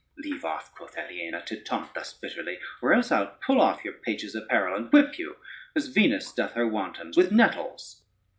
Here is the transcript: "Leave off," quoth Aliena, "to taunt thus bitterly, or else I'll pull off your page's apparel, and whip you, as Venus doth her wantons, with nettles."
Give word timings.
"Leave 0.17 0.43
off," 0.43 0.73
quoth 0.73 0.97
Aliena, 0.97 1.45
"to 1.45 1.61
taunt 1.61 1.93
thus 1.93 2.11
bitterly, 2.11 2.57
or 2.81 2.91
else 2.91 3.11
I'll 3.11 3.37
pull 3.45 3.61
off 3.61 3.83
your 3.85 3.93
page's 3.93 4.33
apparel, 4.33 4.75
and 4.75 4.91
whip 4.91 5.19
you, 5.19 5.35
as 5.75 5.89
Venus 5.89 6.31
doth 6.33 6.53
her 6.53 6.67
wantons, 6.67 7.15
with 7.15 7.31
nettles." 7.31 8.01